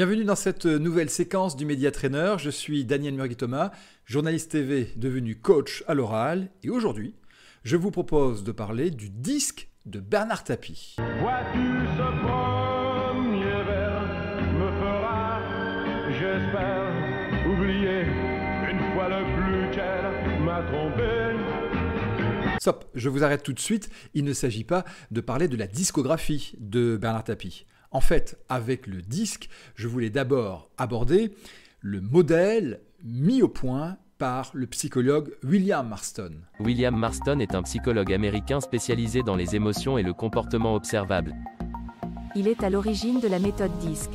[0.00, 2.36] Bienvenue dans cette nouvelle séquence du Média Trainer.
[2.38, 3.70] Je suis Daniel Murgui-Thomas,
[4.06, 6.48] journaliste TV devenu coach à l'oral.
[6.62, 7.12] Et aujourd'hui,
[7.64, 10.96] je vous propose de parler du disque de Bernard Tapie.
[11.20, 11.58] Vois-tu
[11.98, 14.00] ce premier verre
[14.54, 15.42] me fera,
[16.08, 18.00] j'espère, oublier
[18.70, 21.10] une fois le plus qu'elle m'a trompé.
[22.58, 23.90] Stop, je vous arrête tout de suite.
[24.14, 27.66] Il ne s'agit pas de parler de la discographie de Bernard Tapie.
[27.92, 31.34] En fait, avec le disque, je voulais d'abord aborder
[31.80, 36.32] le modèle mis au point par le psychologue William Marston.
[36.60, 41.34] William Marston est un psychologue américain spécialisé dans les émotions et le comportement observable.
[42.36, 44.10] Il est à l'origine de la méthode DISC.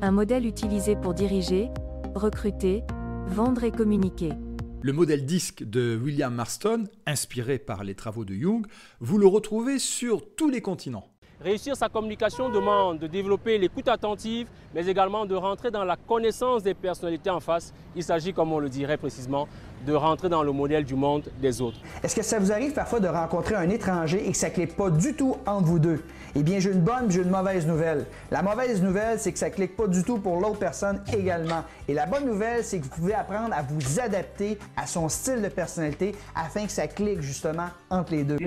[0.00, 1.68] Un modèle utilisé pour diriger,
[2.16, 2.82] recruter,
[3.28, 4.32] vendre et communiquer.
[4.80, 8.66] Le modèle DISC de William Marston, inspiré par les travaux de Jung,
[8.98, 11.11] vous le retrouvez sur tous les continents.
[11.42, 16.62] Réussir sa communication demande de développer l'écoute attentive, mais également de rentrer dans la connaissance
[16.62, 17.74] des personnalités en face.
[17.96, 19.48] Il s'agit, comme on le dirait précisément,
[19.84, 21.78] de rentrer dans le modèle du monde des autres.
[22.04, 24.76] Est-ce que ça vous arrive parfois de rencontrer un étranger et que ça ne clique
[24.76, 26.04] pas du tout entre vous deux?
[26.36, 28.06] Eh bien, j'ai une bonne, j'ai une mauvaise nouvelle.
[28.30, 31.64] La mauvaise nouvelle, c'est que ça ne clique pas du tout pour l'autre personne également.
[31.88, 35.42] Et la bonne nouvelle, c'est que vous pouvez apprendre à vous adapter à son style
[35.42, 38.38] de personnalité afin que ça clique justement entre les deux.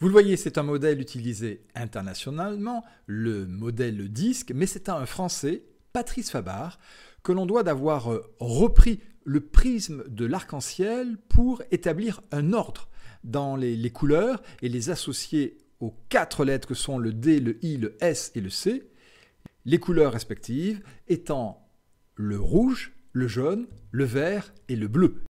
[0.00, 5.62] Vous le voyez, c'est un modèle utilisé internationalement, le modèle disque, mais c'est un Français,
[5.92, 6.78] Patrice Fabar,
[7.22, 12.88] que l'on doit d'avoir euh, repris le prisme de l'arc-en-ciel pour établir un ordre
[13.22, 17.64] dans les, les, couleurs et les associer aux quatre lettres que sont le D, le
[17.64, 18.90] I, le S et le C,
[19.64, 21.66] les couleurs respectives étant
[22.16, 25.22] le rouge, le jaune, le vert et le bleu.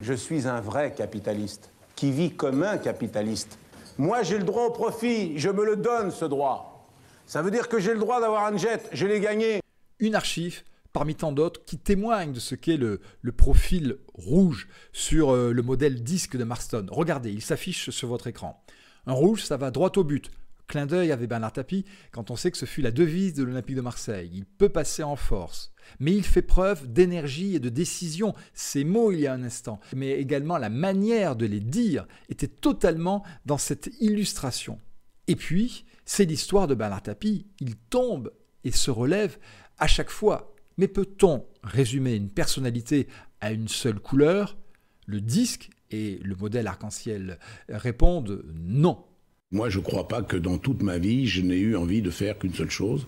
[0.00, 3.58] Je suis un vrai capitaliste, qui vit comme un capitaliste.
[3.98, 6.90] Moi, j'ai le droit au profit, je me le donne, ce droit.
[7.26, 9.60] Ça veut dire que j'ai le droit d'avoir un jet, je l'ai gagné.
[9.98, 10.62] Une archive
[10.94, 13.00] parmi tant d'autres qui témoigne de ce qu'est le,
[13.36, 16.86] profil rouge sur euh, le modèle disque de Marston.
[16.90, 18.64] Regardez, il s'affiche sur votre écran.
[19.06, 20.30] Un rouge, ça va droit au but.
[20.72, 23.76] Clin d'œil avec Bernard Tapie quand on sait que ce fut la devise de l'Olympique
[23.76, 24.30] de Marseille.
[24.32, 25.74] Il peut passer en force.
[26.00, 28.34] Mais il fait preuve d'énergie et de décision.
[28.54, 32.48] Ces mots, il y a un instant, mais également la manière de les dire était
[32.48, 34.80] totalement dans cette illustration.
[35.28, 37.48] Et puis, c'est l'histoire de Bernard Tapie.
[37.60, 38.32] Il tombe
[38.64, 39.36] et se relève
[39.76, 40.54] à chaque fois.
[40.78, 43.08] Mais peut-on résumer une personnalité
[43.42, 44.56] à une seule couleur?
[45.04, 49.04] Le disque et le modèle arc-en-ciel répondent non.
[49.52, 52.10] Moi, je ne crois pas que dans toute ma vie, je n'ai eu envie de
[52.10, 53.06] faire qu'une seule chose,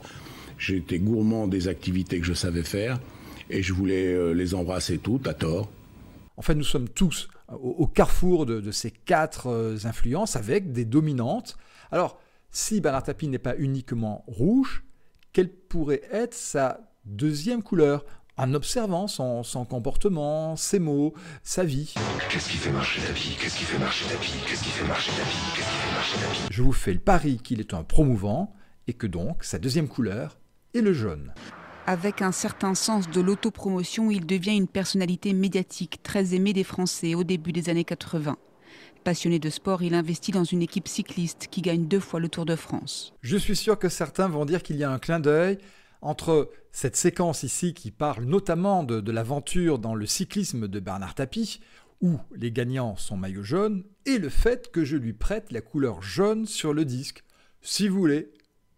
[0.58, 2.98] J'étais gourmand des activités que je savais faire
[3.50, 5.68] et je voulais euh, les embrasser toutes à tort.
[6.36, 11.56] En fait, nous sommes tous au, carrefour de, ces quatre euh, influences avec des dominantes.
[11.90, 12.18] Alors,
[12.50, 14.84] si Bernard Tapie n'est pas uniquement rouge,
[15.32, 18.04] quelle pourrait être sa deuxième couleur?
[18.36, 21.94] En observant son, comportement, ses mots, sa vie.
[22.28, 25.30] Qu'est-ce qui fait marcher Tapie Qu'est-ce qui fait marcher Tapie Qu'est-ce qui fait marcher Tapie
[25.54, 28.54] Qu'est-ce qui fait marcher Tapie Je vous fais le pari qu'il est un promouvant
[28.88, 30.38] et que donc sa deuxième couleur
[30.74, 31.32] et le jaune.
[31.86, 37.14] Avec un certain sens de l'autopromotion, il devient une personnalité médiatique très aimée des Français
[37.14, 38.36] au début des années 80.
[39.04, 42.46] Passionné de sport, il investit dans une équipe cycliste qui gagne deux fois le Tour
[42.46, 43.12] de France.
[43.20, 45.58] Je suis sûr que certains vont dire qu'il y a un clin d'œil
[46.04, 51.60] entre cette séquence ici qui parle notamment de, l'aventure dans le cyclisme de Bernard Tapie,
[52.02, 56.02] où les gagnants sont maillot jaune, et le fait que je lui prête la couleur
[56.02, 57.24] jaune sur le disque.
[57.62, 58.32] Si vous voulez,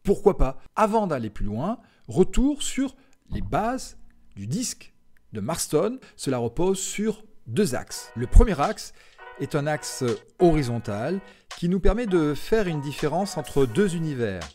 [0.04, 2.94] pourquoi pas Avant d'aller plus loin, retour sur
[3.32, 3.98] les bases
[4.36, 4.94] du disque
[5.32, 5.98] de Marston.
[6.14, 8.12] Cela repose sur deux axes.
[8.14, 8.92] Le premier axe
[9.40, 10.04] est un axe
[10.38, 11.20] horizontal
[11.58, 14.48] qui nous permet de faire une différence entre deux univers.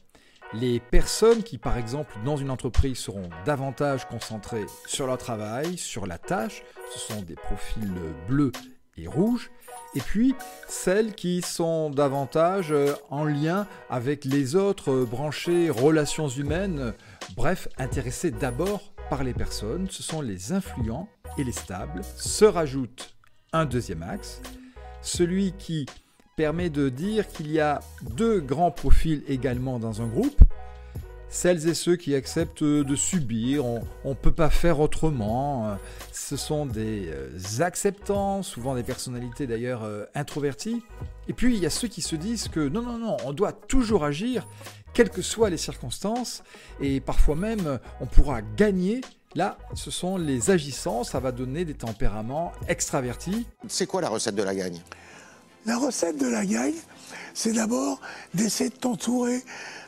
[0.53, 6.05] Les personnes qui, par exemple, dans une entreprise seront davantage concentrées sur leur travail, sur
[6.05, 6.63] la tâche,
[6.93, 7.93] ce sont des profils
[8.27, 8.51] bleus
[8.97, 9.49] et rouges,
[9.95, 10.35] et puis
[10.67, 16.93] celles qui sont davantage euh, en lien avec les autres euh, branchés relations humaines,
[17.37, 21.07] bref, intéressées d'abord par les personnes, ce sont les influents
[21.37, 22.01] et les stables.
[22.17, 23.15] Se rajoute
[23.53, 24.41] un deuxième axe,
[25.01, 25.85] celui qui
[26.41, 27.81] permet de dire qu'il y a
[28.15, 30.41] deux grands profils également dans un groupe,
[31.29, 35.77] celles et ceux qui acceptent de subir, on ne peut pas faire autrement.
[36.11, 37.29] Ce sont des euh,
[37.59, 40.81] acceptants, souvent des personnalités d'ailleurs euh, introverties.
[41.27, 43.53] Et puis il y a ceux qui se disent que non, non, non, on doit
[43.53, 44.47] toujours agir,
[44.95, 46.41] quelles que soient les circonstances,
[46.81, 49.01] et parfois même on pourra gagner.
[49.35, 53.45] Là, ce sont les agissants, ça va donner des tempéraments extravertis.
[53.67, 54.81] C'est quoi la recette de la gagne?
[55.65, 56.73] La recette de la gagne,
[57.35, 58.01] c'est d'abord
[58.33, 59.43] d'essayer de t'entourer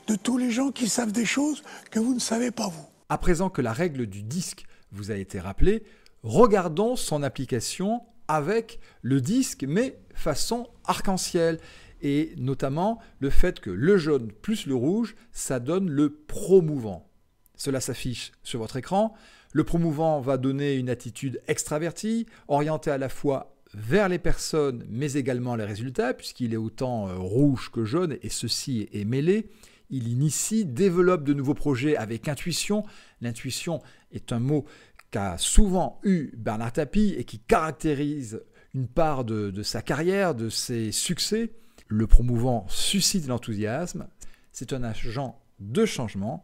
[0.07, 2.85] de tous les gens qui savent des choses que vous ne savez pas vous.
[3.09, 5.83] À présent que la règle du disque vous a été rappelée,
[6.21, 11.59] regardons son application avec le disque, mais façon arc-en-ciel.
[12.03, 17.09] Et notamment le fait que le jaune plus le rouge, ça donne le promouvant.
[17.55, 19.15] Cela s'affiche sur votre écran.
[19.53, 25.13] Le promouvant va donner une attitude extravertie, orientée à la fois vers les personnes, mais
[25.13, 29.49] également les résultats, puisqu'il est autant euh, rouge que jaune, et ceci est mêlé.
[29.89, 32.83] Il initie, développe de nouveaux projets avec intuition.
[33.21, 33.81] L'intuition
[34.11, 34.65] est un mot
[35.11, 38.41] qu'a souvent eu Bernard Tapie et qui caractérise
[38.73, 41.51] une part de, de sa carrière, de ses succès.
[41.87, 44.07] Le promouvant suscite l'enthousiasme.
[44.51, 46.41] C'est un agent de changement.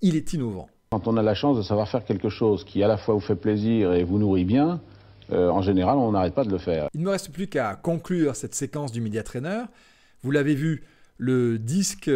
[0.00, 0.68] Il est innovant.
[0.90, 3.20] Quand on a la chance de savoir faire quelque chose qui à la fois vous
[3.20, 4.80] fait plaisir et vous nourrit bien,
[5.32, 6.88] euh, en général, on n'arrête pas de le faire.
[6.94, 9.64] Il ne me reste plus qu'à conclure cette séquence du Media Trainer.
[10.22, 10.84] Vous l'avez vu,
[11.18, 12.10] le disque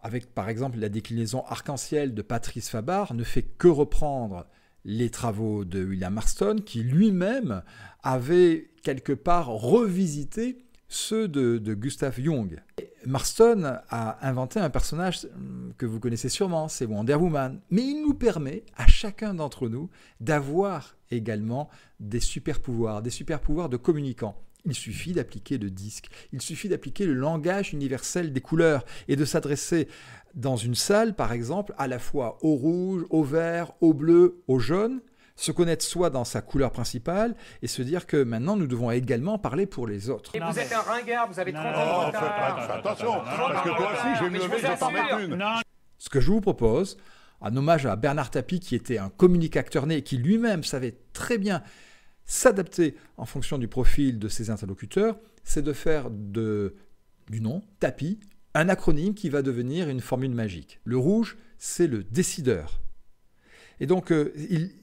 [0.00, 4.46] avec par exemple la déclinaison arc-en-ciel de Patrice Fabar ne fait que reprendre
[4.84, 7.62] les travaux de William Marston qui lui-même
[8.02, 12.60] avait quelque part revisité ceux de, de Gustav Jung.
[13.06, 15.26] Marston a inventé un personnage
[15.76, 19.88] que vous connaissez sûrement, c'est Wonder Woman, mais il nous permet à chacun d'entre nous
[20.20, 21.68] d'avoir également
[22.00, 24.42] des super pouvoirs, des super pouvoirs de communicants.
[24.64, 29.24] Il suffit d'appliquer le disque, il suffit d'appliquer le langage universel des couleurs et de
[29.24, 29.88] s'adresser
[30.34, 34.58] dans une salle, par exemple, à la fois au rouge, au vert, au bleu, au
[34.58, 35.00] jaune,
[35.38, 39.38] se connaître soi dans sa couleur principale et se dire que maintenant nous devons également
[39.38, 40.34] parler pour les autres.
[40.34, 42.70] Et vous êtes un ringard, vous avez 30 ans de retard.
[42.72, 45.44] Attention, parce que toi aussi, je vais me lever, je vais t'en mettre une.
[45.98, 46.98] Ce que je vous propose,
[47.40, 51.38] en hommage à Bernard Tapie, qui était un communicateur né et qui lui-même savait très
[51.38, 51.62] bien
[52.24, 56.74] s'adapter en fonction du profil de ses interlocuteurs, c'est de faire de,
[57.30, 58.18] du nom, Tapie,
[58.54, 60.80] un acronyme qui va devenir une formule magique.
[60.82, 62.80] Le rouge, c'est le décideur.
[63.80, 64.32] Et donc, euh,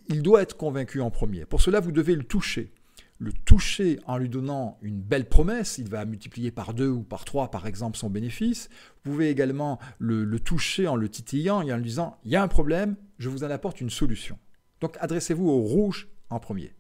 [0.07, 1.45] il, doit être convaincu en premier.
[1.45, 2.71] Pour cela, vous devez le toucher.
[3.18, 7.24] Le toucher en lui donnant une belle promesse, il va multiplier par deux ou par
[7.24, 8.69] trois, par exemple, son bénéfice.
[9.03, 12.36] Vous pouvez également le, le toucher en le titillant et en lui disant, il y
[12.36, 14.38] a un problème, je vous en apporte une solution.
[14.81, 16.74] Donc, adressez-vous au rouge en premier.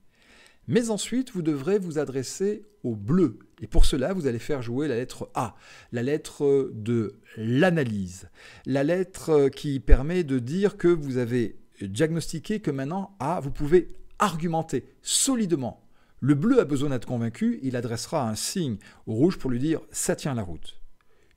[0.67, 3.39] Mais ensuite, vous devrez vous adresser au bleu.
[3.61, 5.55] Et pour cela, vous allez faire jouer la lettre A,
[5.91, 8.29] la lettre de l'analyse,
[8.65, 13.93] la lettre qui permet de dire que vous avez diagnostiqué que maintenant, A, vous pouvez
[14.19, 15.81] argumenter solidement.
[16.19, 19.81] Le bleu a besoin d'être convaincu, il adressera un signe au rouge pour lui dire
[19.91, 20.79] ça tient la route.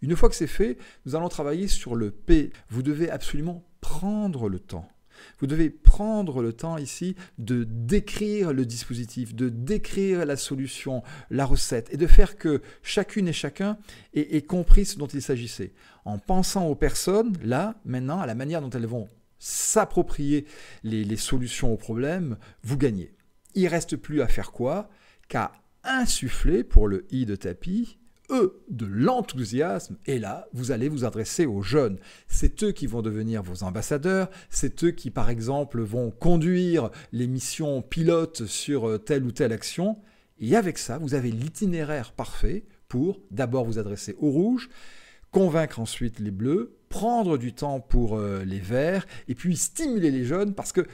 [0.01, 2.53] Une fois que c'est fait, nous allons travailler sur le P.
[2.71, 4.89] Vous devez absolument prendre le temps.
[5.41, 11.45] Vous devez prendre le temps ici de décrire le dispositif, de décrire la solution, la
[11.45, 13.79] recette, et de faire que chacune et chacun
[14.15, 15.73] ait compris ce dont il s'agissait.
[16.05, 19.09] En pensant aux personnes, là, maintenant, à la manière dont elles vont
[19.39, 20.47] s'approprier
[20.83, 23.15] les, solutions aux problèmes, vous gagnez.
[23.55, 24.89] Il reste plus à faire quoi
[25.29, 25.53] Qu'à
[25.85, 27.99] insuffler pour le i de tapis
[28.31, 31.99] eux de l'enthousiasme, et là, vous allez vous adresser aux jeunes.
[32.27, 37.27] C'est eux qui vont devenir vos ambassadeurs, c'est eux qui, par exemple, vont conduire les
[37.27, 39.97] missions pilotes sur telle ou telle action,
[40.41, 44.69] et avec ça, vous avez l'itinéraire parfait pour d'abord vous adresser aux rouges,
[45.31, 50.25] convaincre ensuite les bleus, prendre du temps pour euh, les verts, et puis stimuler les
[50.25, 50.87] jeunes, parce que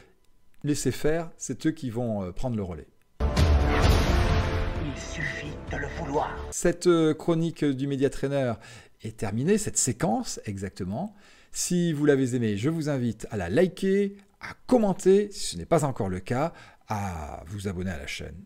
[0.63, 2.89] laisser faire, c'est eux qui vont euh, prendre le relais.
[3.21, 6.31] Il suffit de le vouloir.
[6.51, 8.55] Cette euh, chronique du Média Trainer
[9.03, 11.15] est terminée, cette séquence exactement.
[11.53, 15.67] Si vous l'avez aimée, je vous invite à la liker, à commenter, si ce n'est
[15.67, 16.53] pas encore le cas,
[16.89, 18.45] à vous abonner à la chaîne.